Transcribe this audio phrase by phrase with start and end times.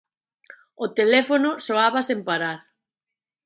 [0.85, 2.57] O teléfono soaba sen parar.